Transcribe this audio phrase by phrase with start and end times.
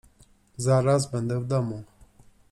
[0.57, 1.83] Zaraz będę w domu!